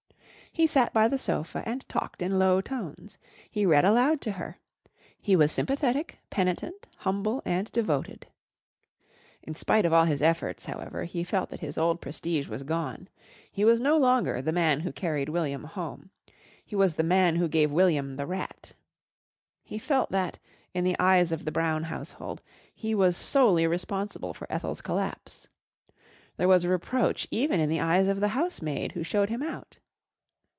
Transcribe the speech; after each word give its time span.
He 0.53 0.67
sat 0.67 0.91
by 0.91 1.07
the 1.07 1.17
sofa 1.17 1.63
and 1.65 1.87
talked 1.87 2.21
in 2.21 2.37
low 2.37 2.59
tones. 2.59 3.17
He 3.49 3.65
read 3.65 3.85
aloud 3.85 4.19
to 4.23 4.33
her. 4.33 4.57
He 5.17 5.33
was 5.33 5.49
sympathetic, 5.49 6.19
penitent, 6.29 6.87
humble 6.97 7.41
and 7.45 7.71
devoted. 7.71 8.27
In 9.43 9.55
spite 9.55 9.85
of 9.85 9.93
all 9.93 10.03
his 10.03 10.21
efforts, 10.21 10.65
however, 10.65 11.05
he 11.05 11.23
felt 11.23 11.51
that 11.51 11.61
his 11.61 11.77
old 11.77 12.01
prestige 12.01 12.49
was 12.49 12.63
gone. 12.63 13.07
He 13.49 13.63
was 13.63 13.79
no 13.79 13.95
longer 13.95 14.41
the 14.41 14.51
Man 14.51 14.81
Who 14.81 14.91
Carried 14.91 15.29
William 15.29 15.63
Home. 15.63 16.09
He 16.65 16.75
was 16.75 16.95
the 16.95 17.01
Man 17.01 17.37
Who 17.37 17.47
Gave 17.47 17.71
William 17.71 18.17
the 18.17 18.27
Rat. 18.27 18.73
He 19.63 19.79
felt 19.79 20.11
that, 20.11 20.37
in 20.73 20.83
the 20.83 20.97
eyes 20.99 21.31
of 21.31 21.45
the 21.45 21.51
Brown 21.53 21.83
household, 21.83 22.43
he 22.75 22.93
was 22.93 23.15
solely 23.15 23.65
responsible 23.67 24.33
for 24.33 24.51
Ethel's 24.51 24.81
collapse. 24.81 25.47
There 26.35 26.49
was 26.49 26.67
reproach 26.67 27.25
even 27.31 27.61
in 27.61 27.69
the 27.69 27.79
eyes 27.79 28.09
of 28.09 28.19
the 28.19 28.27
housemaid 28.35 28.91
who 28.91 29.03
showed 29.03 29.29
him 29.29 29.41
out. 29.41 29.79